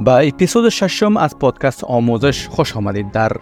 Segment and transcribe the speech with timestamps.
[0.00, 3.12] با اپیزود ششم از پادکست آموزش خوش آمدید.
[3.12, 3.32] در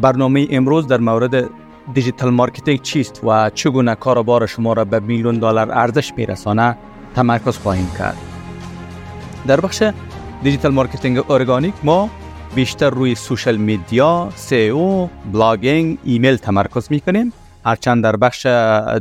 [0.00, 1.50] برنامه امروز در مورد
[1.94, 6.76] digital marketing چیست و چگونه کاروبار شما را به میلیون دلار ارزش میرسانه
[7.14, 8.16] تمرکز خواهیم کرد.
[9.46, 9.82] در بخش
[10.42, 12.10] digital marketing ارگانیک ما
[12.54, 17.32] بیشتر روی social media، SEO، blogging، ایمیل تمرکز می‌کنیم.
[17.64, 18.46] هرچند در بخش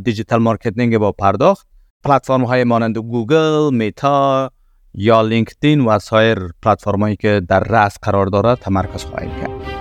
[0.04, 1.68] digital marketing با پرداخت
[2.04, 4.52] پلتفرم های مانند گوگل، میتا
[4.94, 9.80] یا لینکدین و سایر پلتفرم هایی که در رأس قرار دارد تمرکز خواهیم کرد.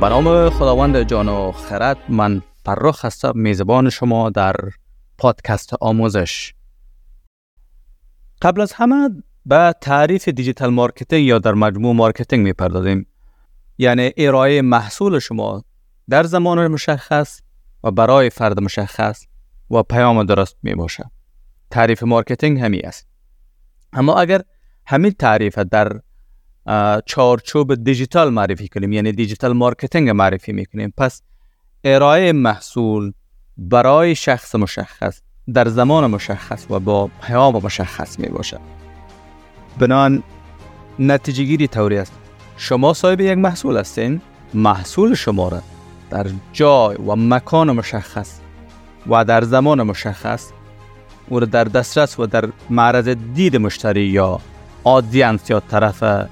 [0.00, 3.32] به نام خداوند جان و خرد من فرخ هستم.
[3.34, 4.54] میزبان شما در
[5.18, 6.54] پادکست آموزش.
[8.42, 9.10] قبل از همه
[9.46, 13.06] به تعریف digital marketing یا در مجموع marketing می‌پردازیم.
[13.78, 15.64] یعنی ارائه محصول شما
[16.10, 17.40] در زمان مشخص
[17.84, 19.24] و برای فرد مشخص
[19.70, 21.10] و پیام درست می باشه
[21.70, 23.08] تعریف marketing همی است.
[23.92, 24.42] اما اگر
[24.86, 26.00] همین تعریف در
[27.06, 31.22] چارچوب دیجیتال معرفی کنیم یعنی digital marketing معرفی می‌کنیم پس
[31.84, 33.12] ارائه محصول
[33.56, 35.20] برای شخص مشخص
[35.54, 38.81] در زمان مشخص و با پیام مشخص می باشد
[39.78, 40.22] بنان
[40.98, 42.12] نتیجه گیری طوری است.
[42.56, 44.20] شما صاحب یک محصول هستین
[44.54, 45.62] محصول شما را
[46.10, 48.38] در جای و مکان مشخص
[49.06, 50.50] و در زمان مشخص
[51.28, 54.40] او را در دسترس و در معرض دید مشتری یا
[54.84, 56.28] آدینس یا طرف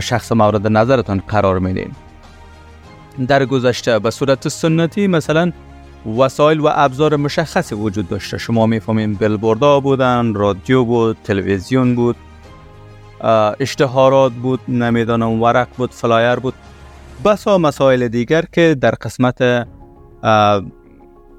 [0.00, 1.90] شخص مورد نظرتان قرار میدین
[3.28, 5.52] در گذشته به صورت سنتی مثلا
[6.18, 12.16] وسایل و ابزار مشخصی وجود داشته شما می‌فهمین بیلبوردها بودن رادیو بود تلویزیون بود.
[13.60, 16.54] اشتهارات بود نمی‌دانم ورق بود flyer بود.
[17.24, 19.66] بسا مسائل دیگر که در قسمت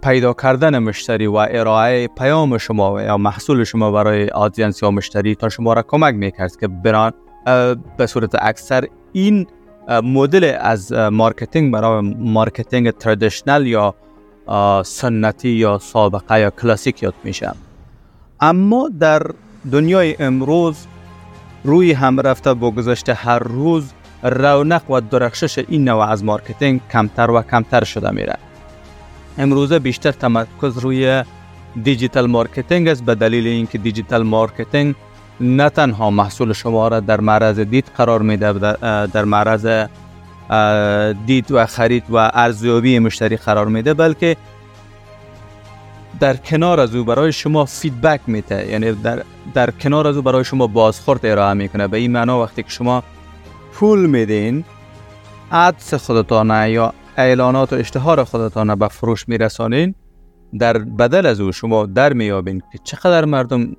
[0.03, 5.49] پیدا کردن مشتری و ارائه پیام شما یا محصول شما برای audience یا مشتری تا
[5.49, 7.11] شما را کمک می‌کرد که بران
[7.97, 9.47] به صورت اکثر این
[10.03, 13.95] مدل از marketing برای marketing traditional یا
[14.85, 17.51] سنتی یا سابقه یا کلاسیک یاد میشه
[18.39, 19.21] اما در
[19.71, 20.87] دنیای امروز
[21.67, 27.31] روی هم رفته با گذشته هر روز رونق و درخشش این نوع از marketing کمتر
[27.31, 28.37] و کمتر شده میره.
[29.37, 31.23] امروزه بیشتر تمرکز روی
[31.83, 34.95] digital marketing است به دلیل اینکه digital marketing
[35.39, 38.53] نه تنها محصول شما را در معرض دید قرار میده
[39.07, 39.87] در معرض
[41.25, 44.37] دید و خرید و ارزیابی مشتری قرار میده بلکه
[46.19, 48.71] در کنار از او برای شما فیدبک میده.
[48.71, 49.23] یعنی در,
[49.53, 51.87] در کنار از او برای شما بازخورد ارائه می‌کنه.
[51.87, 53.03] به این معنا وقتی که شما
[53.73, 54.63] پول میدین
[55.51, 59.95] ادس خودتانه یا اعلانات و اشتهار خودتانه به فروش میرسانین
[60.59, 63.75] در بدل از او شما در میابین که چقدر مردم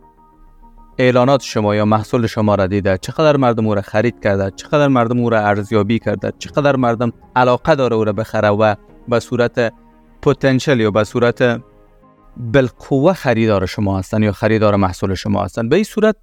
[0.99, 5.19] اعلانات شما یا محصول شما را دیده چقدر مردم او را خرید کرده چقدر مردم
[5.19, 8.75] او را ارزیابی کرده چقدر مردم علاقه داره او را بخره و
[9.09, 9.73] به صورت
[10.23, 11.61] پتانسیل یا به صورت
[12.39, 15.69] بالقوه خریدار شما هستن یا خریدار محصول شما هستن.
[15.69, 16.17] به این صورت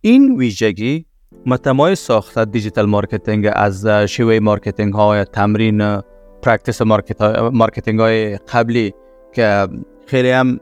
[0.00, 1.06] این ویژگی
[1.46, 6.00] متمایز ساخته digital marketing از شیوه marketing های تمرین
[6.42, 6.82] practice
[7.52, 8.94] marketing های قبلی
[9.32, 9.68] که
[10.06, 10.60] خیلی هم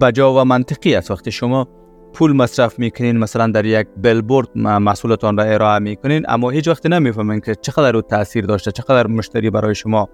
[0.00, 1.10] بجا و منطقی است.
[1.10, 1.68] وقتی شما
[2.12, 7.40] پول مصرف می‌کنین مثلا در یک بلبورد محصولتان را ارائه می‌کنین اما هیچ وقت نمی‌فهمین
[7.40, 10.08] که چقدر رو تاثیر داشته چقدر مشتری برای شما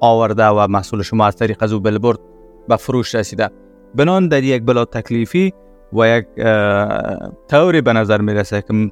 [0.00, 2.18] آورده و محصول شما از طریق از او بلبورد
[2.68, 3.50] به فروش رسیده
[3.94, 5.52] بناءً در یک بلا تکلیفی
[5.92, 6.26] و یک
[7.50, 8.90] طوری به نظر می‌رسه که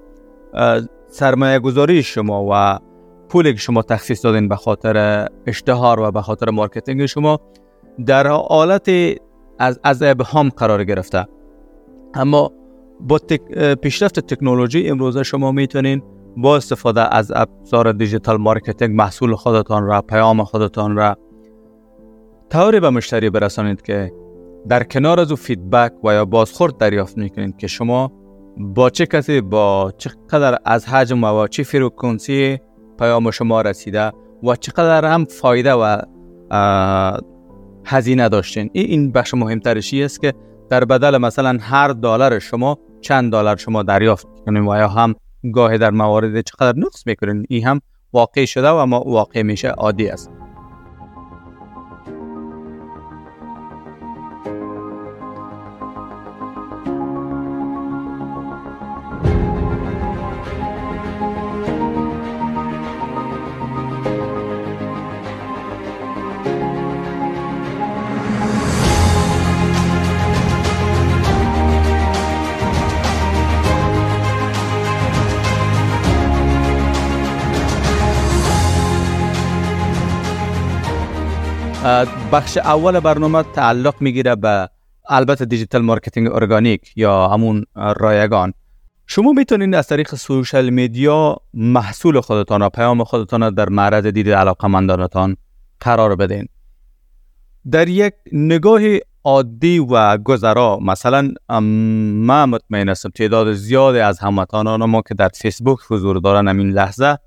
[1.06, 2.78] سرمایه گذاری شما و
[3.28, 7.40] پولی که شما تخصیص دادین به خاطر اشتهار و به خاطر marketing شما
[8.06, 8.90] در حالت
[9.58, 11.26] از از ابهام قرار گرفته.
[12.14, 12.52] اما
[13.00, 13.40] با تک،
[13.74, 16.02] پیشرفت تکنولوژی امروزه شما می‌تونین
[16.36, 21.16] با استفاده از ابزار digital marketing محصول خودتان را پیام خودتان را
[22.50, 24.12] طوری به مشتری برسانید که
[24.68, 28.12] در کنار از او feedback و یا بازخورد دریافت می‌کنید که شما
[28.56, 32.58] با چه کسی با چقدر از حجم و چه فریکونسی
[32.98, 34.12] پیام شما رسیده
[34.42, 36.02] و چقدر هم فایده و
[37.84, 38.70] هزینه داشتین.
[38.72, 40.32] این بخش مهمترشی است که
[40.70, 45.14] در بدل مثلا هر دلار شما چند دلار شما دریافت کنید و یا هم
[45.54, 47.80] گاهی در موارد چقدر نقص می‌کنین این هم
[48.12, 50.30] واقع شده و ما واقع میشه عادی است.
[82.32, 84.68] بخش اول برنامه تعلق می‌گیره به
[85.08, 88.52] البته digital marketing organic یا همون رایگان.
[89.06, 95.36] شما می‌تونید از طریق social media محصول خودتان و پیام خودتان در معرض دید علاقمندانتان
[95.80, 96.46] قرار بدین.
[97.70, 98.80] در یک نگاه
[99.24, 105.78] عادی و گذرا مثلا من مطمئن هستم تعداد زیادی از هموطنان ما که در فیسبوک
[105.90, 107.18] حضور دارن این لحظه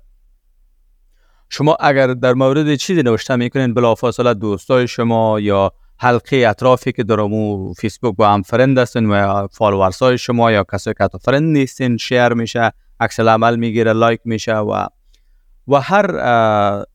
[1.56, 7.20] شما اگر در مورد چیزی نوشته می‌کنین بلافاصله دوستای شما یا حلقه اطرافی که در
[7.20, 11.96] امو فیسبوک با هم friend هستن و followers های شما یا کسایی که friend نیستین
[11.96, 14.86] share میشه عکس عمل می‌گیره like میشه و
[15.68, 16.16] و هر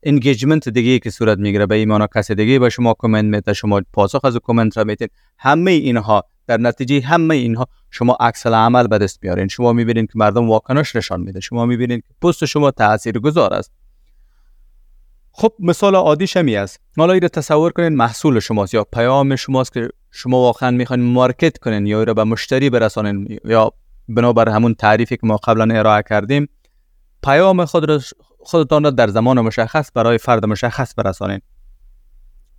[0.02, 4.24] engagement دیگه که صورت می‌گیره به ایمان کسی دیگه به شما کامنت میده شما پاسخ
[4.24, 5.08] از کامنت را میدین
[5.38, 10.18] همه اینها در نتیجه همه اینها شما عکس عمل به دست بیارین شما می‌بینید که
[10.18, 11.40] مردم واکنش نشان میده.
[11.40, 13.72] شما می‌بینید که پست شما تاثیرگذار است.
[15.32, 16.80] خب مثال عادی شمی است.
[16.96, 21.86] حالا ایره تصور کنین محصول شماست یا پیام شماست که شما واقعا می‌خواین مارکت کنین
[21.86, 23.72] یا ایره به مشتری برسانین یا
[24.08, 26.48] بنابر همون تعریفی که ما قبلا ارائه کردیم
[27.22, 28.00] پیام خود را
[28.38, 31.40] خودتان را در زمان مشخص برای فرد مشخص برسانین.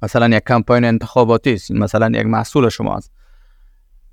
[0.01, 1.71] مثلا یک کمپاین انتخاباتی است.
[1.71, 3.11] مثلا یک محصول شماست.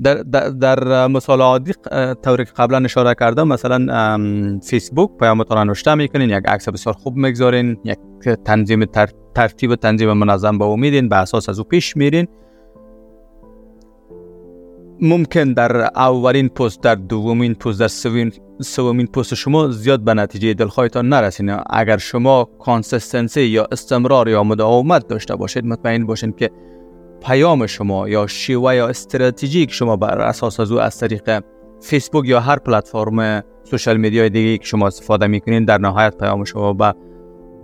[0.03, 1.73] در, در, در مثال عادی
[2.23, 7.17] طوری که قبلا اشاره کردم مثلا فیسبوک پیامتان را نوشته می‌کنین یک عکس بسیار خوب
[7.17, 7.99] می‌گذارین یک
[8.45, 12.29] تنظیم تر، ترتیب تنظیم منظم به امیدین به اساس از او پیش میرین.
[15.01, 17.89] ممکن در اولین پست در دومین پست در
[18.61, 21.57] سومین پست شما زیاد به نتیجه دلخواهتان نرسین.
[21.71, 26.51] اگر شما consistency یا استمرار یا مداومت داشته باشید مطمئن باشین که
[27.21, 31.43] پیام شما یا شیوه یا استراتژیک شما بر اساس از او از طریق
[31.81, 36.73] فیسبوک یا هر platform social media دیگه که شما استفاده می‌کنین در نهایت پیام شما
[36.73, 36.95] به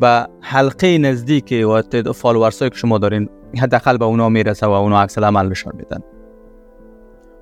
[0.01, 3.29] به حلقه نزدیک و فالوورس که شما دارین
[3.59, 5.99] حداقل به اونا می‌رسه و اونا عکس عمل نشان میدن.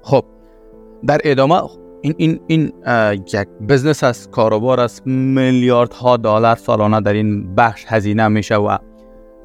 [0.03, 0.25] خب
[1.07, 1.63] در ادامه
[2.01, 2.73] این این این
[3.33, 8.77] یک بزنس است کاروبار است میلیاردها دلار سالانه در این بخش هزینه میشه و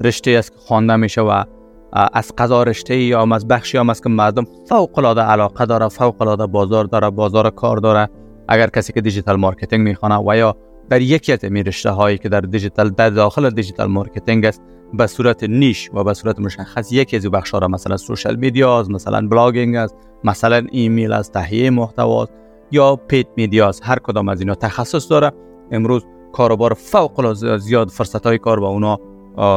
[0.00, 1.44] رشته است که خوانده میشه و
[1.92, 6.22] از قضا رشته یا از بخشی هم است که مردم فوق العاده علاقه داره فوق
[6.22, 8.08] العاده بازار داره بازار کار داره.
[8.48, 10.56] اگر کسی که digital marketing می‌خوانه و یا
[10.90, 14.62] در یکی از می رشته هایی که در دیجیتال در داخل digital marketing است
[14.94, 19.28] به صورت niche و به صورت مشخص یکی از بخش ها مثلا social media مثلا
[19.28, 22.26] blogging است مثلا ایمیل از تهیه محتوا
[22.70, 25.32] یا paid media هر کدام از اینا تخصص داره.
[25.70, 28.98] امروز کاروبار فوق العاده زیاد فرصت های کار با اونا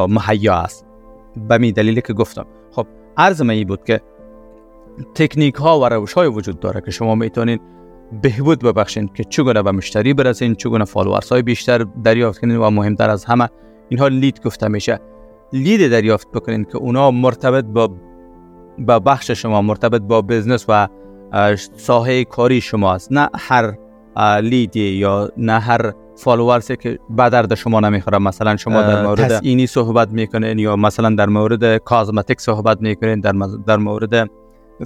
[0.08, 0.91] مهیا است.
[1.36, 2.46] به می دلیلی که گفتم.
[2.72, 2.88] خب
[3.18, 4.02] عرض ای بود که
[5.16, 7.62] تکنیک ها و روش های وجود داره که شما می‌تونید
[8.22, 13.10] بهبود ببخشین که چگونه به مشتری برسین چگونه followers های بیشتر دریافت کنین و مهمتر
[13.10, 13.50] از همه
[13.90, 15.00] اینها lead گفته میشه.
[15.54, 17.96] lead دریافت بکنین که اونا مرتبط با
[18.78, 20.88] با بخش شما مرتبط با business و
[21.78, 23.12] ساحه کاری شما است.
[23.12, 23.74] نه هر
[24.42, 29.04] lead ی یا نه هر followers ی که به درد شما نمی‌خوره مثلا شما در
[29.04, 33.34] مورد تزئینی صحبت می‌کنین یا مثلا در مورد cosmetic صحبت می‌کنین در,
[33.68, 34.30] در مورد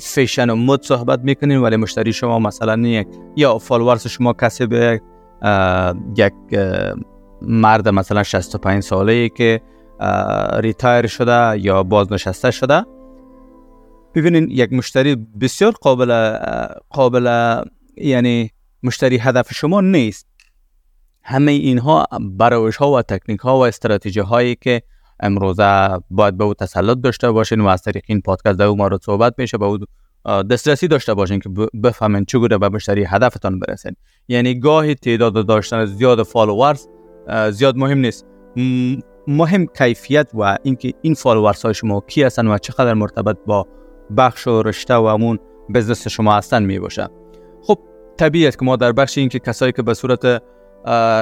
[0.01, 5.01] فیشن و مد صحبت می‌کنین ولی مشتری شما مثلا یک یا followers شما کسی به
[6.17, 6.33] یک
[7.41, 9.61] مرد مثلا 65 ساله ای که
[10.59, 12.85] retire شده یا بازنشسته شده
[14.15, 16.37] ببینین یک مشتری بسیار قابل
[16.89, 17.63] قابل
[17.97, 18.49] یعنی
[18.83, 20.27] مشتری هدف شما نیست
[21.25, 24.81] همه اینها بروش ها و تکنیک ها و استراتژی هایی که
[25.19, 29.33] امروزه باید به او تسلط داشته باشین و از طریق این پادکست در مورد صحبت
[29.37, 29.77] میشه به او
[30.25, 31.49] دسترسی داشته باشین که
[31.83, 33.95] بفهمین چگونه به مشتری هدفتان برسین.
[34.27, 36.87] یعنی گاهی تعداد داشتن زیاد followers
[37.51, 38.25] زیاد مهم نیست.
[39.27, 43.67] مهم کیفیت و اینکه این followers های شما کی هستن و چقدر مرتبط با
[44.17, 45.39] بخش و رشته و همون
[45.73, 47.07] business شما هستن می باشه
[47.63, 47.79] خب
[48.17, 50.43] طبیعی است که ما در بخش اینکه کسایی که به صورت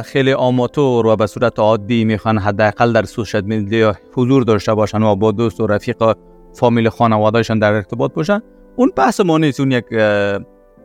[0.05, 5.15] خیلی آماتور و به صورت عادی می‌خوان حداقل در سوشال میدیا حضور داشته باشن و
[5.15, 6.15] با دوست و رفیق
[6.53, 8.41] فامیل خانوادهشان در ارتباط باشن.
[8.75, 9.86] اون بحث ما نیست اون یک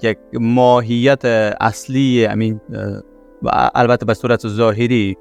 [0.02, 1.24] یک ماهیت
[1.60, 2.60] اصلی امین
[3.42, 5.16] و البته به صورت ظاهری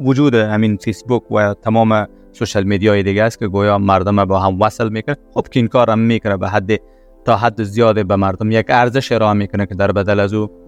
[0.00, 4.88] وجود همین فیسبوک و تمام سوشال میدیای دیگه است که گویا مردم با هم وصل
[4.88, 6.80] می‌کنه خب که این کار می‌کنه به حد
[7.24, 10.65] تا حد زیاده به مردم یک ارزش ارائه می‌کنه که در بدل از او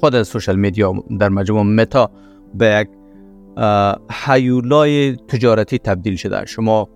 [0.00, 2.10] خود سوشال میدیا در مجموع متا
[2.54, 2.88] به یک
[4.26, 6.46] حیولای تجارتی تبدیل شده.
[6.46, 6.88] شما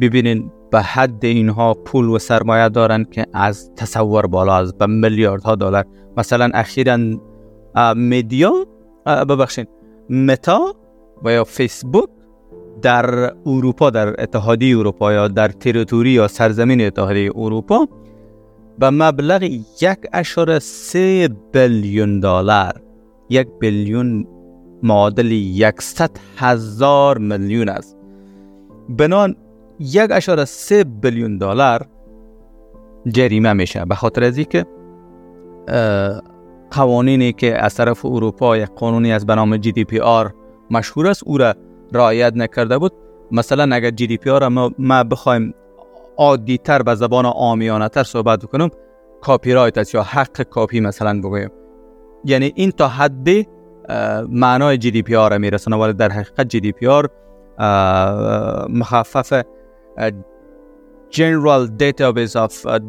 [0.00, 5.54] ببینین به حد اینها پول و سرمایه دارن که از تصور بالا از به میلیاردها
[5.54, 5.84] دلار.
[6.16, 6.98] مثلا اخیرا
[7.96, 8.52] میدیا
[9.06, 9.68] ببخشید
[10.10, 10.74] متا
[11.24, 12.08] و یا فیسبوک
[12.82, 17.88] در اروپا در اتحادیه اروپا یا در تریتوری یا سرزمین اتحادیه اروپا
[18.78, 19.42] به مبلغ
[19.82, 22.82] یک اعشاریه سه بیلیون دلار
[23.30, 24.26] یک بیلیون
[24.82, 27.96] معادل یکصد هزار میلیون است.
[28.88, 29.36] بناءً
[29.80, 31.86] یک اعشاریه سه بیلیون دلار
[33.08, 33.84] جریمه میشه.
[33.84, 34.66] به خاطر از که
[36.70, 40.34] قوانینی که از طرف اروپا یک قانونی از بنام GDPR
[40.70, 41.54] مشهور است او را
[41.92, 42.92] رعایت نکرده بود.
[43.32, 45.54] مثلا اگر GDPR ما, ما بخوایم
[46.16, 48.70] عادی تر به زبان عامیانه تر صحبت کنم
[49.20, 51.50] کاپی رایت است یا حق کاپی مثلا بگویم.
[52.24, 53.28] یعنی این تا حد
[54.28, 57.08] معنای GDPR میرسونه ولی در حقیقت GDPR
[58.68, 59.42] مخفف
[61.10, 62.80] General Database of uh,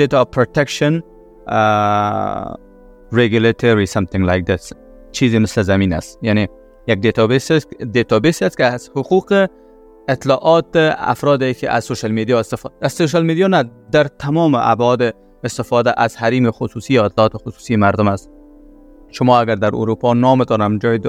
[0.00, 1.02] Data Protection
[3.20, 4.72] Regulatory something like that
[5.12, 6.18] چیزی مثل از امین است.
[6.22, 6.48] یعنی
[6.86, 7.52] یک database
[7.92, 9.46] database است که از حقوق
[10.08, 16.00] اطلاعات افرادی که از social media استفاده از social media نه در تمام ابعاد استفاده
[16.00, 18.30] از حریم خصوصی یا اطلاعات خصوصی مردم است.
[19.10, 21.00] شما اگر در اروپا نامتان هم جای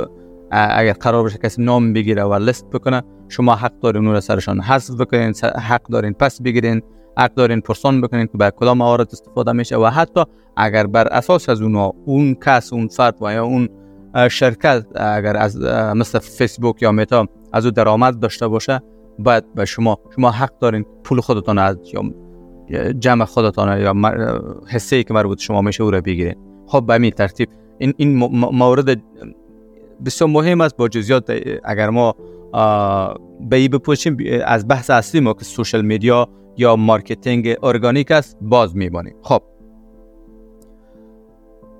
[0.51, 5.01] اگر قرار باشه کسی نام بگیره و لیست بکنه شما حق دارین اون سرشان حذف
[5.01, 6.81] بکنین حق دارین پس بگیرین
[7.17, 10.23] حق دارین پرسان بکنین که به کدام موارد استفاده میشه و حتی
[10.57, 13.69] اگر بر اساس از اونها اون کس اون فرد و یا اون
[14.31, 15.57] شرکت اگر از
[15.95, 17.27] مثل فیسبوک یا متا
[17.57, 18.81] از او درآمد داشته باشه
[19.19, 22.03] باید به شما شما حق دارین پول خودتان از یا
[22.93, 23.93] جمع خودتان یا
[24.67, 26.35] حصه ای که مربوط شما میشه او را بگیرین.
[26.67, 29.01] خب به همین ترتیب این این مورد
[30.05, 31.31] بسیار مهم است با جزیات
[31.63, 32.15] اگر ما
[33.49, 36.27] به ای بپیچیم از بحث اصلی ما که social media
[36.57, 39.41] یا marketing organic است باز میمانیم خب.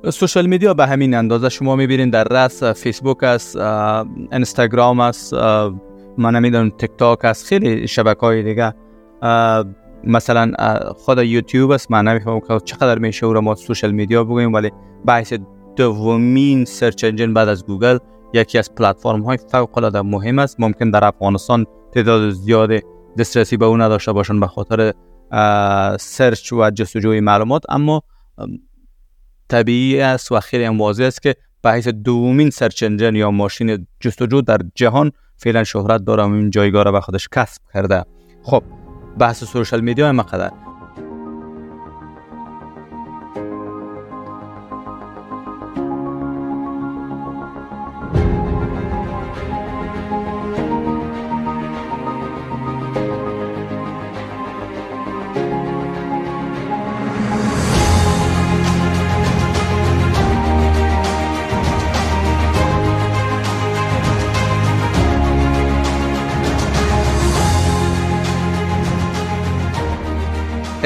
[0.03, 3.57] social media به همین اندازه شما می‌بینید در رس فیسبوک است
[4.31, 5.33] اینستاگرام است
[6.17, 8.73] من نمی‌دونم تیک تاک است خیلی شبکه های دیگه
[10.03, 10.51] مثلا
[10.95, 14.71] خود یوتیوب است من نمی‌فهمم که چقدر میشه او را ما social media بگوییم ولی
[15.05, 15.33] بحث
[15.75, 17.97] دومین search engine بعد از گوگل
[18.33, 20.59] یکی از پلتفرم های فوق العاده مهم است.
[20.59, 22.71] ممکن در افغانستان تعداد زیاد
[23.17, 24.93] دسترسی به او نداشته باشند به خاطر
[25.99, 27.63] سرچ و جستجوی معلومات.
[27.69, 28.03] اما
[29.49, 33.87] طبیعی است و خیلی هم واضح است که به حیث دومین سرچ انجین یا ماشین
[33.99, 38.05] جستجو در جهان فعلا شهرت داره و این جایگاه را به خودش کسب کرده.
[38.43, 38.63] خب
[39.19, 40.51] بحث سوشال میدیا هم قدر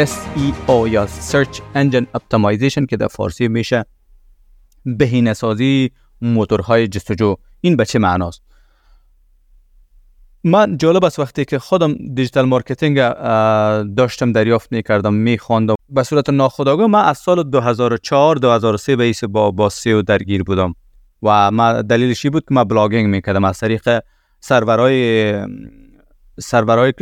[0.06, 3.86] SEO یا Search Engine Optimization که در فارسی میشه
[4.86, 5.92] بهینه سازی
[6.22, 7.36] موتورهای جستجو.
[7.62, 8.42] این به چه معناست؟
[10.44, 12.98] من جالب است وقتی که خودم digital marketing
[13.96, 19.14] داشتم دریافت می کردم می خواندم به صورت ناخودآگاه من از سال 2004 2003 به
[19.30, 20.76] با با SEO درگیر بودم
[21.24, 23.44] و ما دلیلشی بود که من blogging می‌کردم.
[23.44, 24.04] از طریق
[24.40, 25.34] سرورهای
[26.40, 26.94] سرورهای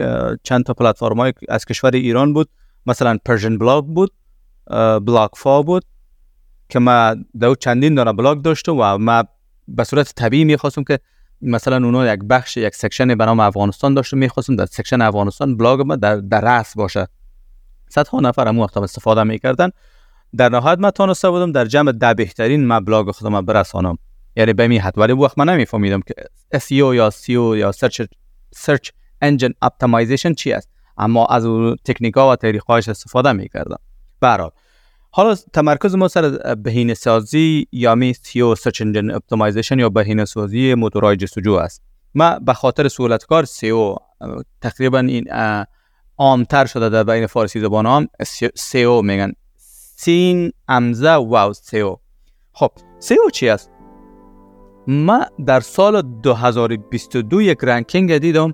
[0.44, 2.50] چند تا پلتفرم از کشور ایران بود
[2.86, 4.12] مثلا پرژن بلاگ بود
[5.05, 5.86] بلاگ فا بود
[6.69, 9.24] که ما دو چندین دانه بلاگ داشتم و ما
[9.67, 11.00] به صورت طبیعی می‌خواستم که
[11.41, 15.81] مثلا اونا یک بخش یک section به نام افغانستان داشتم می‌خواستم در section افغانستان بلاگ
[15.81, 17.07] ما در, در رأس باشه.
[17.89, 19.69] صدها نفر هم وقت استفاده می‌کردن.
[20.38, 23.98] در نهایت من تانسته بودم در جمع ده بهترین ما بلاگ خودم برسانم.
[24.36, 26.13] یعنی به می ولی وقت من نمیفهمیدم که
[26.55, 28.05] SEO یا SEO یا Search
[28.55, 28.89] Search
[29.25, 30.69] Engine Optimization چی است.
[31.00, 33.79] اما از اون تکنیکا و طریقهاش استفاده می‌کردم.
[34.22, 34.51] برحال
[35.12, 40.74] حالا تمرکز ما سر بهینه سازی یا می SEO search engine optimization یا بهینه سازی
[40.74, 41.82] موتورهای جستجو است.
[42.15, 43.95] ما به خاطر سهولت کار SEO
[44.62, 45.25] تقریبا این
[46.18, 48.08] عامتر شده در بین فارسی زبان هم
[48.55, 49.32] SEO میگن.
[49.96, 51.98] سین همزه واو SEO.
[52.53, 53.72] خب SEO چی است؟
[54.88, 58.53] ما در سال 2022 یک ranking دیدم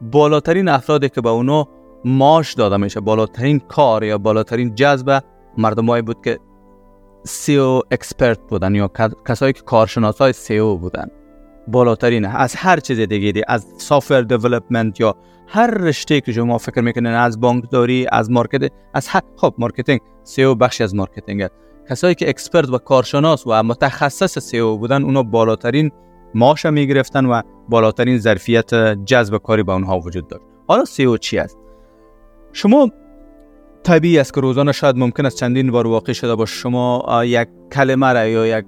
[0.00, 1.64] بالاترین افرادی که به اونو
[2.04, 5.22] معاش داده میشه بالاترین کار یا بالاترین جذب
[5.58, 6.38] مردمایی بود که
[7.24, 8.90] SEO expert بودن یا
[9.28, 11.06] کسایی که کارشناس های SEO بودن.
[11.68, 15.14] بالاترین از هر چیز دیگری از software development یا
[15.48, 20.00] هر رشته که شما فکر می‌کنین از بانکداری از market از هر خب marketing.
[20.24, 21.48] SEO بخشی از marketing.
[21.90, 25.90] کسایی که expert و کارشناس و متخصص SEO بودن اونا بالاترین
[26.34, 30.44] معاش می‌گرفتن و بالاترین ظرفیت جذب کاری به اونها وجود داشت.
[30.68, 31.58] حالا SEO چی است؟
[32.54, 32.90] شما
[33.82, 38.12] طبیعی است که روزانه شاید ممکن است چندین بار واقع شده باشه شما یک کلمه
[38.12, 38.64] را یا یک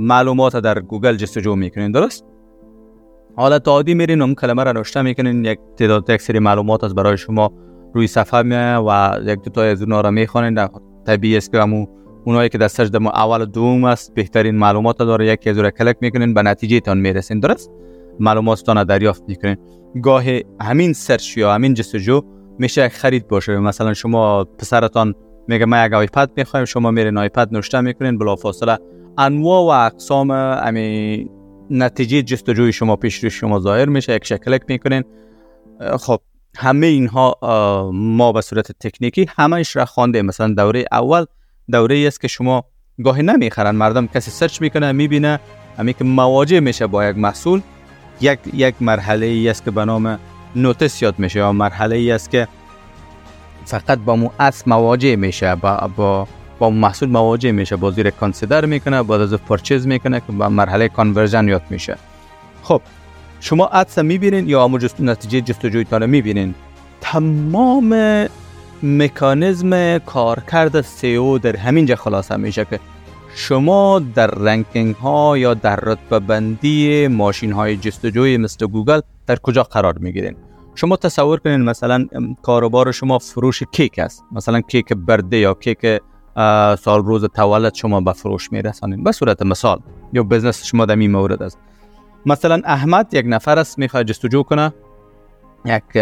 [0.00, 2.24] معلومات در گوگل جستجو می‌کنین درست؟
[3.36, 7.16] حالت عادی میرین اون کلمه را نوشته می‌کنین یک تعداد یک سری معلومات از برای
[7.16, 7.52] شما
[7.94, 10.68] روی صفحه میه و یک دو تا از اونها را می‌خوانین
[11.06, 11.86] طبیعی است که
[12.24, 15.26] اونایی که در ما اول دوم است بهترین معلومات داره.
[15.26, 17.70] یکی از کلک می‌کنین به نتیجه تان می‌رسین درست؟
[18.20, 19.56] معلوماتتان دریافت می‌کنین.
[20.02, 20.24] گاه
[20.60, 22.22] همین سرچ یا همین جستجو
[22.62, 23.58] میشه یک خرید باشه.
[23.58, 25.14] مثلا شما پسرتان
[25.48, 28.78] میگه ما یک آیپد می‌خوایم شما میرین آیپد نوشته می‌کنین بلافاصله
[29.18, 31.26] انواع و اقسام امی
[31.70, 34.14] نتیجه جستجوی شما پیش روی شما ظاهر میشه.
[34.14, 35.04] یک شکلک می‌کنین.
[36.00, 36.20] خب
[36.56, 37.36] همه اینها
[37.92, 40.22] ما به صورت تکنیکی همش را خوانده.
[40.22, 41.24] مثلا دوره اول
[41.70, 42.64] دوره است که شما
[43.04, 43.74] گاهی نمی‌خرن.
[43.74, 45.40] مردم کسی سرچ می‌کنه می‌بینه.
[45.78, 47.60] همین که مواجه میشه با یک محصول.
[48.20, 50.18] یک یک مرحله ای است که به نام
[50.56, 52.48] نوتس یاد میشه یا مرحله ای است که
[53.64, 54.28] فقط با مو
[54.66, 56.28] مواجه میشه با با
[56.58, 60.88] با محصول مواجه میشه با زیر کانسیدر می‌کنه بعد از پرچیز می‌کنه که با مرحله
[60.88, 61.96] کانورژن یاد میشه.
[62.62, 62.82] خب
[63.40, 65.00] شما ads می‌بینین یا همون جست...
[65.00, 66.54] نتیجه جستجوی تانه می‌بینین؟
[67.00, 68.26] تمام
[68.82, 72.80] مکانیزم کارکرد SEO در همینجا خلاصه میشه که
[73.34, 79.62] شما در ranking ها یا در رتبه بندی ماشین های جستجوی مثل گوگل در کجا
[79.62, 80.36] قرار می‌گیرین؟
[80.74, 82.06] شما تصور کنین مثلا
[82.42, 84.24] کاروبار شما فروش کیک است.
[84.32, 85.78] مثلا کیک birthday یا کیک
[86.78, 89.04] سال روز تولد شما به فروش میرسانین.
[89.04, 89.80] به صورت مثال
[90.12, 91.58] یا business شما در این مورد است.
[92.26, 94.72] مثلا احمد یک نفر است می‌خواد جستجو کنه.
[95.64, 95.92] یک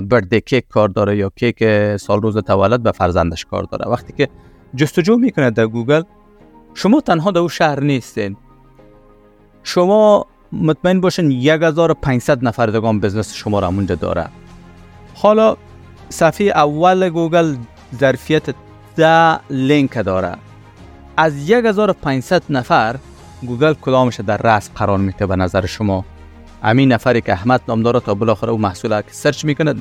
[0.00, 1.64] birthday کیک کار داره یا کیک
[1.96, 3.90] سال روز تولد به فرزندش کار داره.
[3.90, 4.28] وقتی که
[4.76, 6.02] جستجو می‌کنه در گوگل
[6.74, 8.36] شما تنها در او شهر نیستین.
[9.62, 14.28] شما مطمئن باشین 1500 نفر دگان business شما را مونده داره.
[15.14, 15.56] حالا
[16.08, 17.56] صفحه اول گوگل
[17.94, 18.54] ظرفیت
[18.96, 20.36] ده لینک داره.
[21.16, 22.96] از 1500 نفر
[23.46, 26.04] گوگل کدامش در رأس قرار میده به نظر شما.
[26.62, 29.74] همین نفری که احمد نام داره تا بالاخره او محصول که سرچ می‌کنه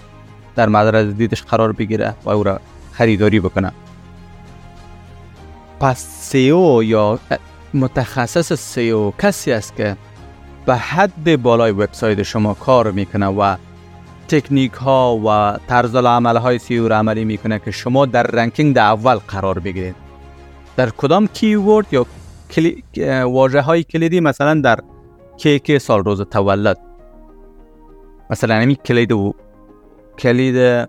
[0.55, 2.59] در معرض دیدش قرار بگیره و او را
[2.91, 3.71] خریداری بکنه.
[5.79, 7.19] پس SEO یا
[7.73, 9.97] متخصص SEO کسی است که
[10.65, 13.55] به حد بالای وبسایت شما کار می‌کنه و
[14.27, 18.85] تکنیک ها و طرز العمل های SEO را عملی می‌کنه که شما در ranking در
[18.85, 19.95] اول قرار بگیرید.
[20.77, 22.05] در کدام keyword یا
[22.51, 22.83] کلی...
[23.23, 24.79] واژه های کلیدی مثلا در
[25.37, 26.77] کیک سال روز تولد؟
[28.29, 29.33] مثلا همین کلید و
[30.17, 30.87] کلید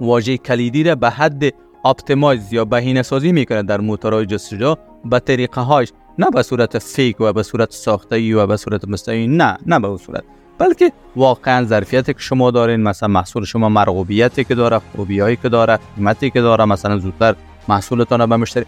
[0.00, 5.60] واژه کلیدی را به حد optimize یا بهینه سازی می‌کنه در موتورهای جستجو به طریقه
[5.60, 9.78] هاش نه به صورت فیک و به صورت ساخته و به صورت مستقیم نه نه
[9.80, 10.24] به صورت
[10.58, 15.78] بلکه واقعا ظرفیتی که شما دارین مثلا محصول شما مرغوبیتی که داره خوبیایی که داره
[15.96, 17.34] قیمتی که داره مثلا زودتر
[17.68, 18.64] محصولتان به مشتری.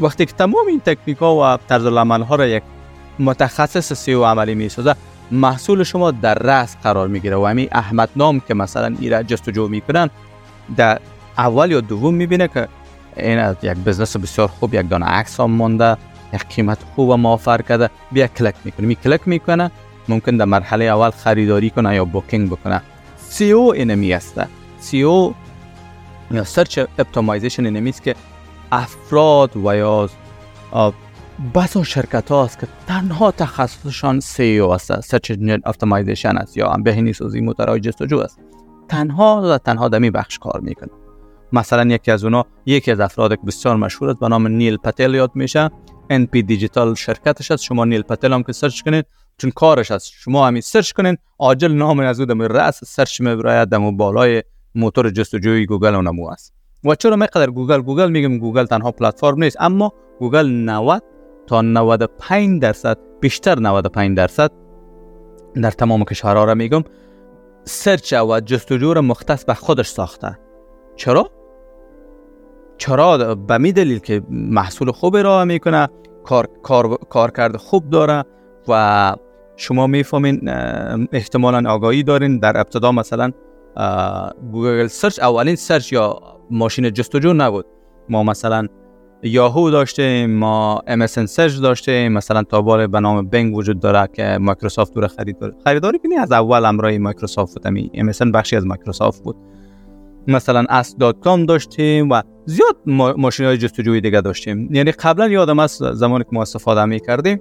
[0.00, 2.62] وقتی که تمام این تکنیک ها و طرز العمل ها را یک
[3.18, 4.94] متخصص سیو عملی می سازه
[5.30, 7.36] محصول شما در رأس قرار می‌گیره.
[7.36, 10.10] و همین احمد نام که مثلا ایره جستجو می‌کنن
[10.76, 11.00] در
[11.38, 12.68] اول یا دوم می‌بینه که
[13.16, 15.96] این یک بزنس بسیار خوب یک دانه عکس هم مانده
[16.34, 17.90] یک قیمت خوب موفر کرده.
[18.12, 18.86] بیا کلک می‌کنه.
[18.86, 19.70] می کلک می‌کنه
[20.08, 22.82] ممکن در مرحله اول خریداری کنه یا booking بکنه.
[23.16, 24.40] SEO اینمی است.
[24.80, 25.34] SEO
[26.30, 28.14] یا search optimization اینمی است که
[28.72, 30.10] افراد و یا
[31.54, 35.00] بسا شرکت ها است که تنها تخصصشان SEO است.
[35.00, 35.32] search
[35.64, 38.38] optimization است یا بهینه سازی موتورهای جستجو است.
[38.88, 40.90] تنها و تنها دمی بخش کار می‌کنه.
[41.52, 45.30] مثلا یکی از اونا یکی از افراد بسیار مشهور است به نام نیل پتل یاد
[45.34, 45.70] میشه.
[46.32, 47.62] P Digital شرکتش است.
[47.62, 49.06] شما نیل پتل هم که search کنید
[49.38, 50.10] چون کارش است.
[50.14, 54.42] شما همین search کنین عاجل نام از او رأس search میبراید دم بالای
[54.74, 56.54] موتور جستجوی گوگل و نمو است.
[56.84, 61.02] و چرا مقدر گوگل گوگل میگم گوگل تنها پلتفرم نیست اما گوگل 90
[61.46, 64.50] تا 95 درصد بیشتر 95 درصد
[65.62, 66.84] در تمام کشورها را میگم
[67.64, 70.38] search و جستجو را مختص به خودش ساخته.
[70.96, 71.30] چرا؟
[72.78, 75.88] چرا به می دلیل که محصول خوب ارائه می‌کنه
[76.24, 78.24] کار, کار, کار کرده خوب داره
[78.68, 79.14] و
[79.56, 80.48] شما می‌فهمین
[81.12, 82.38] احتمالا آگاهی دارین.
[82.38, 83.30] در ابتدا مثلا
[84.52, 87.66] گوگل search اولین search یا ماشین جستجو نبود.
[88.08, 88.66] ما مثلا
[89.22, 94.08] یاهو داشتیم ما MSN search داشتیم مثلا تا به حال به نام بنگ وجود داره
[94.12, 96.14] که مایکروسافت دور خرید داره خریداری کنی.
[96.14, 99.36] از اول امرای مایکروسافت بود MSN بخشی از مایکروسافت بود.
[100.28, 102.76] مثلا Ask.com داشتیم و زیاد
[103.16, 104.74] ماشین های جستجوی دیگه داشتیم.
[104.74, 107.40] یعنی قبلا یادم است زمانی که ما استفاده می کردیم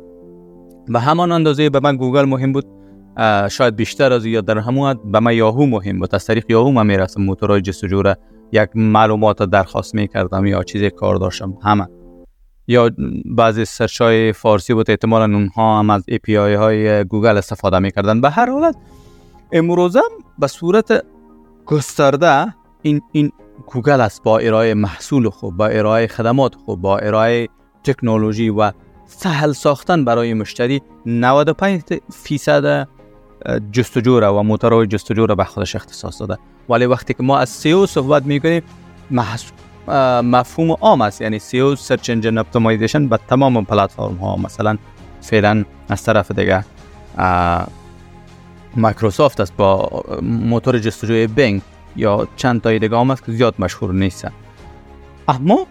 [0.87, 2.65] به همان اندازه به من گوگل مهم بود.
[3.49, 6.15] شاید بیشتر از یا در همون به من یاهو مهم بود.
[6.15, 8.15] از طریق یاهو من می‌رسم موتورهای جستجو را
[8.51, 11.57] یک معلومات درخواست می‌کردم یا چیزی کار داشتم.
[11.63, 11.87] همه.
[12.67, 12.91] یا
[13.25, 14.89] بعضی search های فارسی بود.
[14.89, 18.21] احتمالا اونها هم از API های گوگل استفاده می‌کردن.
[18.21, 18.75] به هر حالت
[19.51, 21.03] امروزم به صورت
[21.65, 23.31] گسترده این این
[23.71, 27.49] گوگل است با ارائه محصول خوب با ارائه خدمات خوب با ارائه
[27.83, 28.71] تکنولوژی و
[29.05, 31.81] سهل ساختن برای مشتری 95
[32.13, 32.87] فیصد
[33.71, 36.37] جستجو را و موتورهای جستجو را به خودش اختصاص داده.
[36.69, 38.63] ولی وقتی که ما از SEO صحبت می‌کنیم
[40.21, 41.21] مفهوم عام است.
[41.21, 44.77] یعنی SEO search engine optimization به تمام پلتفرم ها مثلا
[45.21, 46.65] فعلا از طرف دیگه
[48.75, 51.61] مایکروسافت است با موتور جستجوی بینگ
[51.97, 54.31] یا چند تای دیگه هم است که زیاد مشهور نیستن.
[55.27, 55.67] اما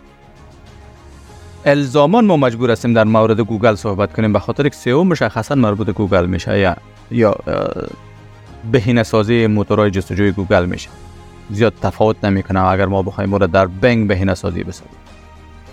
[1.65, 4.33] الزاماً ما مجبور هستیم در مورد گوگل صحبت کنیم.
[4.33, 6.77] به خاطر که SEO مشخصا مربوط گوگل میشه یا
[7.11, 7.35] یا
[8.73, 10.89] بهینه سازی موتورهای جستجوی گوگل میشه.
[11.51, 14.99] زیاد تفاوت نمی‌کنه اگر ما بخوایم مورد در بنگ بهینه سازی بسازیم.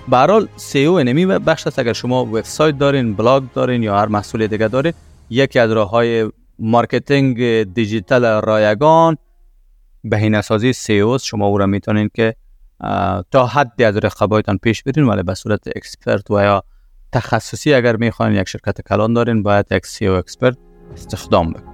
[0.07, 1.79] به هر حال SEO انمی بخش است.
[1.79, 4.93] اگر شما وبسایت دارین بلاگ دارین یا هر محصول دیگه دارین
[5.29, 9.17] یکی از راههای marketing دیجیتال رایگان
[10.03, 12.35] بهینه سازی SEO شما او را می‌تونین که
[13.31, 16.63] تا حدی از رقبایتان پیش برین ولی به صورت expert و یا
[17.11, 20.57] تخصصی اگر می‌خواین یک شرکت کلان دارین باید یک SEO expert
[20.93, 21.72] استخدام بکنید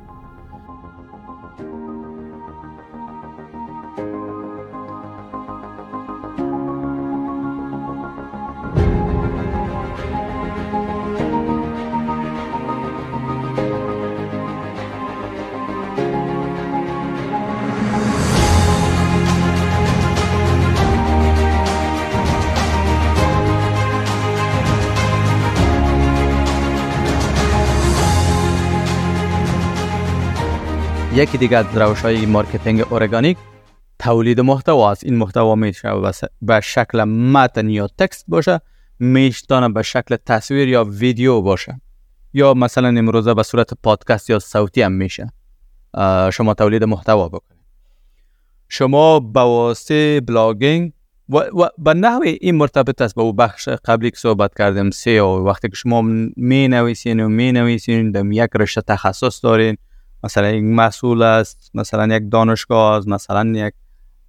[31.20, 33.38] یکی دیگه از روش های marketing organic
[34.00, 35.04] تولید محتوا است.
[35.04, 35.92] این محتوا میشه
[36.42, 38.62] به شکل متن یا text باشه
[39.00, 41.82] میشتانه به شکل تصویر یا ویدیو باشه.
[42.34, 45.32] یا مثلا امروزه به صورت پادکست یا صوتی هم میشه.
[46.34, 47.62] شما تولید محتوا بکنید.
[48.70, 50.94] شما به واسطه blogging
[51.30, 53.16] و, و به نحو این مرتبط است.
[53.16, 56.02] با او بخش قبلی که صحبت کردیم SEO وقتی که شما
[56.36, 59.78] می نویسین و می نویسین یک رشته تخصص دارین
[60.24, 63.74] مثلا یک مسئول است مثلا یک دانشگاه است مثلا یک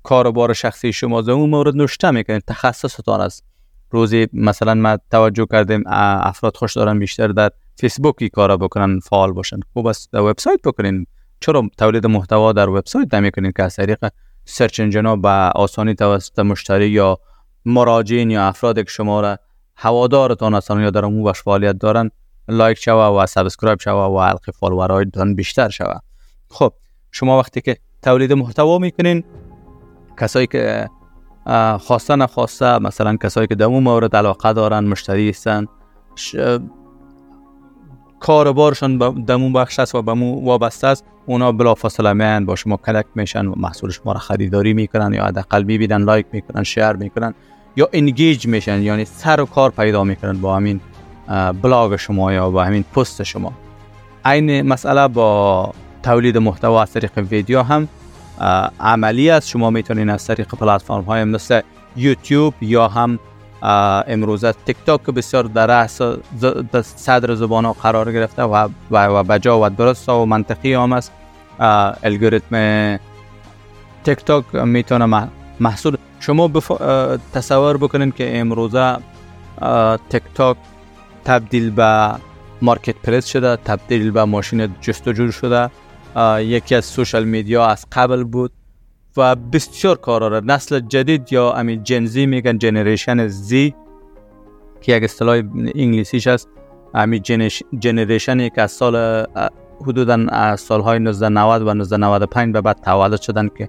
[0.02, 3.44] کاروبار شخصی شما در اون مورد نوشته می‌کنید تخصصتان است.
[3.90, 9.60] روزی مثلا ما توجه کردیم افراد خوش دارن بیشتر در فیسبوکی کارا بکنن فعال باشن.
[9.72, 11.06] خوب است در وبسایت بکنین.
[11.40, 14.08] چرا تولید محتوا در وبسایت نمی‌کنین؟ که از طریق
[14.44, 17.18] سرچ انجن به آسانی توسط مشتری یا
[17.64, 19.38] مراجعین یا افراد که شما را
[19.76, 22.10] هوادارتان هستن یا در اون فعالیت دارن
[22.50, 25.98] like شوه و subscribe شوه و حلقه follower هایتان بیشتر شوه
[26.50, 26.72] خب
[27.12, 29.24] شما وقتی که تولید محتوا می‌کنین
[30.20, 30.88] کسایی که
[31.80, 35.66] خواسته نخواسته مثلا کسایی که دمو مورد علاقه دارن مشتری هستن
[38.20, 42.76] کاربارشان دمو بخش است و به مو وابسته است اونا بلا فاصله میان با شما
[42.76, 47.34] کلک میشن و محصول شما را خریداری می‌کنن یا حداقل می‌بینن like می‌کنن share می‌کنن
[47.76, 50.80] یا انگیج میشن یعنی سر و کار پیدا می‌کنن با همین
[51.62, 53.52] بلاگ شما یا با همین پست شما.
[54.24, 57.88] عین مسئله با تولید محتوا از طریق ویدیو هم
[58.80, 59.48] عملی است.
[59.48, 61.60] شما می‌تونید از طریق پلتفرم های مثل
[61.96, 63.18] یوتیوب یا هم
[64.08, 65.86] امروزه تیک تاک بسیار در
[66.82, 71.12] صدر زبان ها قرار گرفته و و بجا و درست و منطقی هم است.
[72.02, 72.98] الگوریتم
[74.04, 75.28] تیک تاک می‌تونه
[75.60, 75.96] محصول.
[76.20, 76.48] شما
[77.34, 78.96] تصور بکنید که امروزه
[80.10, 80.56] تیک تاک
[81.24, 82.14] تبدیل به
[82.62, 85.70] marketplace شده تبدیل به ماشین جستجو شده.
[86.38, 88.52] یکی از social media از قبل بود
[89.16, 93.74] و بسیار کارا را نسل جدید یا امین Gen Z میگن generation Z
[94.80, 95.42] که یک اصطلاح
[95.74, 96.48] انگلیسیش است
[96.94, 97.22] همین
[97.78, 99.26] generation ی که از سال
[99.80, 103.68] حدودا از سالهای 1990 و 1995 به بعد تولد شدن که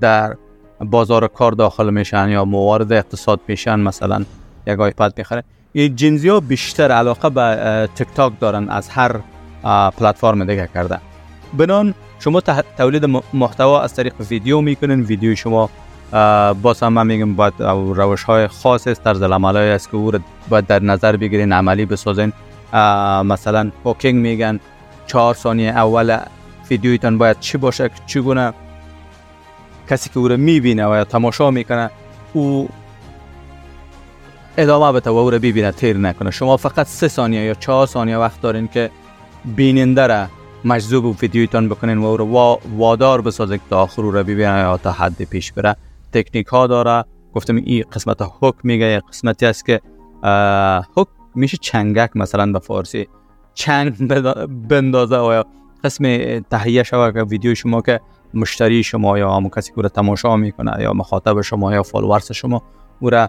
[0.00, 0.36] در
[0.80, 4.24] بازار کار داخل میشن یا موارد اقتصاد میشن مثلا
[4.66, 5.44] یک آیپد می‌خره
[5.78, 9.20] جنزی ها بیشتر علاقه به تیک تاک دارن از هر
[9.96, 10.98] پلتفرم دیگه کرده.
[11.54, 12.40] بنان شما
[12.78, 15.00] تولید محتوا از طریق ویدیو می‌کنین.
[15.00, 15.70] ویدیو شما
[16.62, 19.04] باز هم من میگم باید روش های خاص است.
[19.04, 20.12] طرز العمل است که او
[20.68, 22.32] در نظر بگیرین عملی بسازین.
[23.24, 24.60] مثلا هوکینگ میگن
[25.06, 26.18] چهار ثانیه اول
[26.70, 28.52] ویدیویتان باید چی باشه چگونه؟
[29.90, 31.90] کسی که او رو می‌بینه و تماشا می‌کنه
[32.32, 32.68] او
[34.58, 36.30] ادامه او رو ببینه تیر نکنه.
[36.30, 38.90] شما فقط سه ثانیه یا چهار ثانیه وقت دارین که
[39.44, 40.26] بیننده را
[40.64, 44.76] مجذوب و ویدیویتان بکنین و او رو وادار بسازه که تا آخر رو ببینه یا
[44.76, 45.76] تا حد پیش بره.
[46.12, 47.04] تکنیک ها داره.
[47.34, 49.80] گفتم این قسمت هوک میگه قسمتی است که
[50.96, 53.08] هوک میشه چنگک مثلا به فارسی.
[53.54, 54.08] چنگ
[54.68, 55.42] بندازه و
[55.84, 56.04] قسم
[56.40, 58.00] تهیه شود که ویدیو شما که
[58.34, 62.62] مشتری شما یا همون کسی که تماشا می‌کنه یا مخاطب شما یا فالوورس شما
[63.00, 63.28] او را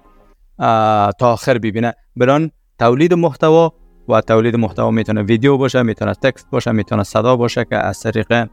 [0.60, 1.94] تا آخر ببینه.
[2.16, 3.74] بران تولید محتوا
[4.10, 8.48] و تولید محتوا می‌تونه ویدیو باشه می‌تونه تکست باشه می‌تونه صدا باشه که از طریق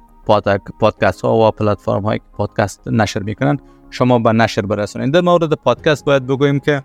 [0.81, 3.59] پادکست ها و پلتفرم های پادکست نشر می‌کنن
[3.91, 5.13] شما به نشر برسونید.
[5.13, 6.83] در مورد پادکست باید بگوییم که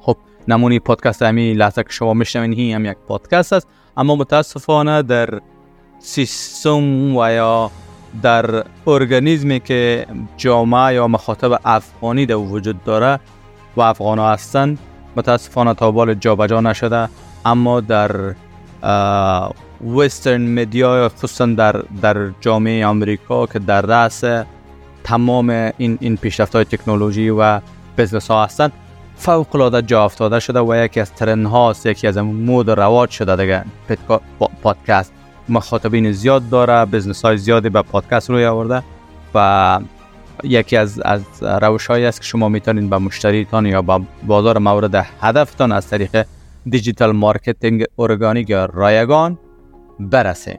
[0.00, 0.16] خب
[0.48, 3.68] نمونی پادکست همی لحظه که شما میشنوین این هم یک پادکست است.
[3.96, 5.40] اما متاسفانه در
[5.98, 7.70] سیستم و یا
[8.22, 13.20] در ارگانیزمی که جامعه یا مخاطب افغانی در وجود داره
[13.76, 14.78] و افغان ها هستن.
[15.16, 17.08] متاسفانه تا بال جابجا نشده
[17.44, 18.34] اما در
[19.94, 24.24] وسترن مدیا خصوصا در در جامعه آمریکا که در رأس
[25.04, 27.60] تمام این این پیشرفت های تکنولوژی و
[27.98, 28.72] بزنس ها هستن
[29.16, 33.36] فوق العاده جا افتاده شده و یکی از ترن هاست یکی از مود رواج شده
[33.36, 33.64] دیگه.
[34.62, 35.12] پادکست
[35.48, 38.82] مخاطبین زیاد داره بزنس های زیادی به پادکست روی آورده
[39.34, 39.80] و
[40.44, 44.94] یکی از از روش هایی است که شما می‌تونید به مشتریتان یا به بازار مورد
[45.20, 46.26] هدفتان از طریق
[46.68, 49.38] digital marketing organic یا رایگان
[50.00, 50.58] برسه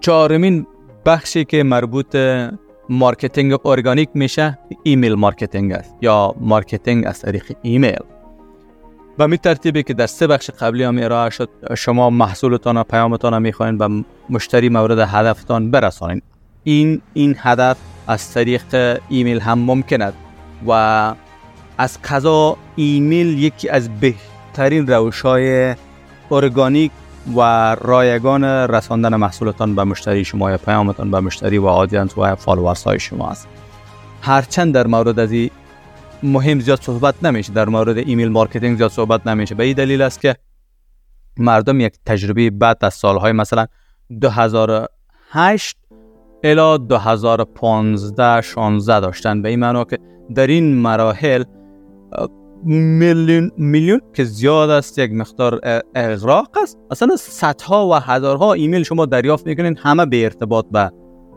[0.00, 0.66] چهارمین
[1.06, 2.16] بخشی که مربوط
[2.88, 7.98] marketing organic میشه email marketing است یا marketing از طریق ایمیل.
[9.18, 13.42] به می ترتیبی که در سه بخش قبلی هم ارائه شد شما محصولتان و پیامتان
[13.42, 16.35] می‌خواین به مشتری مورد هدفتان برسانید
[16.68, 17.76] این این هدف
[18.06, 20.16] از طریق ایمیل هم ممکن است
[20.66, 20.70] و
[21.78, 25.74] از قضا ایمیل یکی از بهترین روش های
[26.30, 26.92] ارگانیک
[27.36, 27.40] و
[27.74, 33.00] رایگان رساندن محصولتان به مشتری شما یا پیامتان به مشتری و audience و followers های
[33.00, 33.48] شما است.
[34.22, 35.30] هرچند در مورد از
[36.22, 39.54] مهم زیاد صحبت نمیشه در مورد email marketing زیاد صحبت نمیشه.
[39.54, 40.36] به این دلیل است که
[41.36, 43.66] مردم یک تجربه بعد از سالهای مثلا
[44.20, 45.76] 2008
[46.44, 49.98] الی 2015 16 داشتن به این معنا که
[50.34, 51.44] در این مراحل
[52.64, 55.60] میلیون میلیون که زیاد است یک مقدار
[55.94, 56.78] اغراق است.
[56.90, 60.92] اصلا صدها و هزارها ایمیل شما دریافت می‌کنین همه به ارتباط به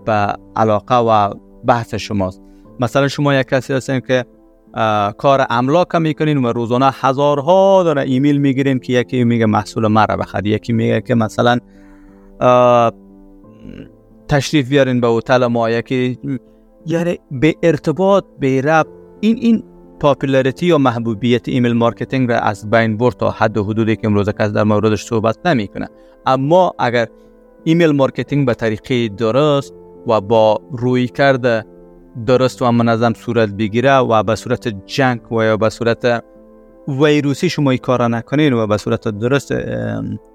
[0.06, 1.34] به علاقه و
[1.66, 2.42] بحث شماست.
[2.80, 4.26] مثلا شما یک کسی هستین که
[5.18, 10.46] کار املاک می‌کنین و روزانه هزارها داره ایمیل می‌گیرین که یکی میگه محصول مرا بخرید
[10.46, 11.58] یکی میگه که مثلا
[14.30, 16.20] تشریف بیارین به هتل ما یکی
[16.86, 18.88] یعنی به ارتباط به رب
[19.20, 19.64] این این
[20.00, 24.30] popularity یا محبوبیت email marketing را از بین برد تا حد و حدودی که امروز
[24.30, 25.88] کس در موردش صحبت نمی‌کنه.
[26.26, 27.08] اما اگر
[27.64, 29.74] email marketing به طریقه درست
[30.08, 31.66] و با رویکرد
[32.26, 36.24] درست و منظم صورت بگیره و به صورت junk و یا به صورت
[36.88, 39.54] ویروسی شما این کار نکنین و به صورت درست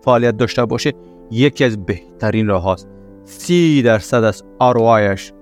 [0.04, 0.92] فعالیت داشته باشه
[1.30, 2.93] یکی از بهترین راه هاست.
[3.24, 5.32] سی درصد از ROI ش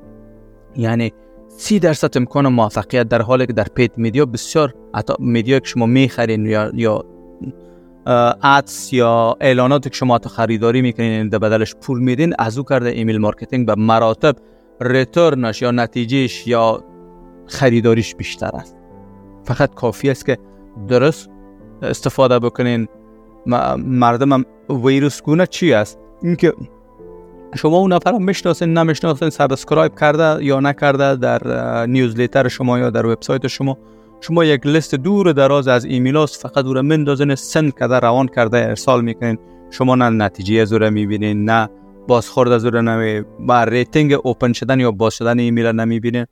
[0.77, 1.13] یعنی
[1.49, 5.87] سی درصد امکان موفقیت در حالی که در paid media بسیار حتی media که شما
[5.87, 7.05] می‌خرین یا یا
[8.43, 12.89] ads یا اعلانات که شما تو خریداری می‌کنین در بدلش پول میدین از او کرده
[12.89, 14.37] email marketing به مراتب
[14.81, 16.85] return ش یا نتیجهش یا
[17.47, 18.77] خریداریش بیشتر است.
[19.45, 20.39] فقط کافی است که
[20.89, 21.29] درست
[21.83, 22.89] استفاده بکنین.
[23.77, 24.45] مردم هم
[24.85, 26.53] ویروس گونه چی است؟ اینکه
[27.57, 33.07] شما اون نفر هم می‌شناسین نمی‌شناسین subscribe کرده یا نکرده در newsletter شما یا در
[33.07, 33.79] وبسایت شما.
[34.21, 38.59] شما یک لیست دور دراز از ایمیل هست فقط او را send کرده روان کرده
[38.59, 39.39] ارسال می‌کنین.
[39.71, 41.69] شما نه نتیجه از او می‌بینین نه
[42.09, 46.27] بازخورد از او نمی با rating open شدن یا باز شدن ایمیل نمی‌بینین.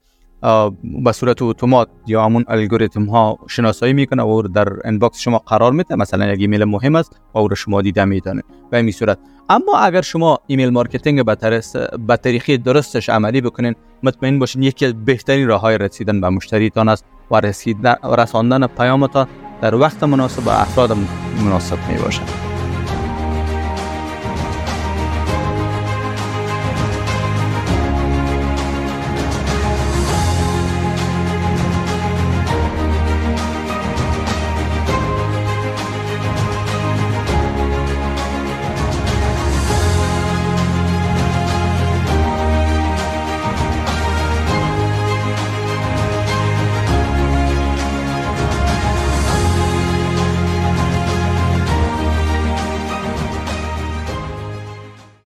[1.05, 5.95] به صورت اتومات یا همون الگوریتم ها شناسایی می‌کنه و در inbox شما قرار میده.
[5.95, 9.19] مثلا یک ایمیل مهم است و او رو شما دیده می‌تونه به این صورت.
[9.49, 11.25] اما اگر شما email marketing
[12.07, 16.89] به طریقی درستش عملی بکنین مطمئن باشین یکی از بهترین راه های رسیدن به مشتریتان
[16.89, 17.41] است و
[18.05, 19.27] رساندن پیامتان
[19.61, 20.97] در وقت مناسب و افراد
[21.45, 22.50] مناسب می باشد